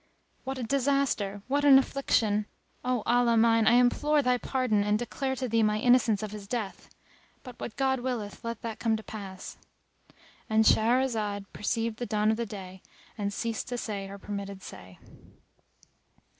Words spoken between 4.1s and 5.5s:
thy pardon and declare to